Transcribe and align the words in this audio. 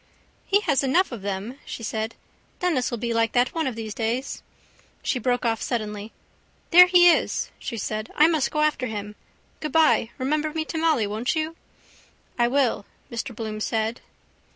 —He 0.47 0.61
has 0.61 0.81
enough 0.81 1.11
of 1.11 1.21
them, 1.21 1.59
she 1.63 1.83
said. 1.83 2.15
Denis 2.59 2.89
will 2.89 2.97
be 2.97 3.13
like 3.13 3.33
that 3.33 3.53
one 3.53 3.67
of 3.67 3.75
these 3.75 3.93
days. 3.93 4.41
She 5.03 5.19
broke 5.19 5.45
off 5.45 5.61
suddenly. 5.61 6.11
—There 6.71 6.87
he 6.87 7.11
is, 7.11 7.51
she 7.59 7.77
said. 7.77 8.11
I 8.15 8.25
must 8.25 8.49
go 8.49 8.61
after 8.61 8.87
him. 8.87 9.15
Goodbye. 9.59 10.09
Remember 10.17 10.53
me 10.55 10.65
to 10.65 10.79
Molly, 10.79 11.05
won't 11.05 11.35
you? 11.35 11.55
—I 12.39 12.47
will, 12.47 12.87
Mr 13.11 13.35
Bloom 13.35 13.59
said. 13.59 14.01